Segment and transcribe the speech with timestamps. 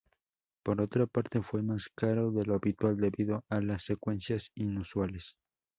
[0.63, 5.35] Por otra parte, fue más caro de lo habitual, debido a las secuencias inusuales.